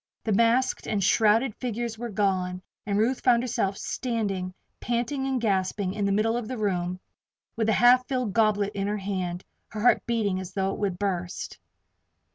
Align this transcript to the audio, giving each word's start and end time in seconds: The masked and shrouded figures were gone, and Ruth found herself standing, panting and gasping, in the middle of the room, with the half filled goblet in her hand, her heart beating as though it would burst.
The 0.23 0.33
masked 0.33 0.87
and 0.87 1.03
shrouded 1.03 1.53
figures 1.57 1.95
were 1.99 2.09
gone, 2.09 2.63
and 2.87 2.97
Ruth 2.97 3.19
found 3.21 3.43
herself 3.43 3.77
standing, 3.77 4.51
panting 4.79 5.27
and 5.27 5.39
gasping, 5.39 5.93
in 5.93 6.05
the 6.05 6.11
middle 6.11 6.35
of 6.35 6.47
the 6.47 6.57
room, 6.57 6.99
with 7.55 7.67
the 7.67 7.73
half 7.73 8.07
filled 8.07 8.33
goblet 8.33 8.71
in 8.73 8.87
her 8.87 8.97
hand, 8.97 9.45
her 9.67 9.81
heart 9.81 10.03
beating 10.07 10.39
as 10.39 10.53
though 10.55 10.71
it 10.73 10.79
would 10.79 10.97
burst. 10.97 11.59